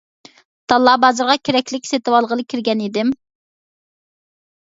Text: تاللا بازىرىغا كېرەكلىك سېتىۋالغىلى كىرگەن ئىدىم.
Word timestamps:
تاللا 0.71 0.95
بازىرىغا 1.03 1.35
كېرەكلىك 1.49 1.85
سېتىۋالغىلى 1.91 2.47
كىرگەن 2.55 2.83
ئىدىم. 2.87 3.13